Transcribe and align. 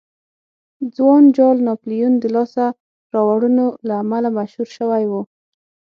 ځوان 0.95 1.23
جال 1.35 1.57
ناپلیون 1.67 2.13
د 2.19 2.25
لاسته 2.35 2.65
راوړنو 3.13 3.67
له 3.87 3.93
امله 4.03 4.29
مشهور 4.37 4.67
شوی 4.77 5.03
و. 5.07 5.13